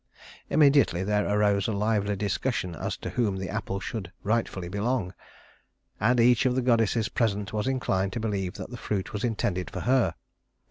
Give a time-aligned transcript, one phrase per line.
[0.49, 5.13] Immediately there arose a lively discussion as to whom the apple should rightfully belong;
[5.99, 9.69] and each of the goddesses present was inclined to believe that the fruit was intended
[9.69, 10.15] for her.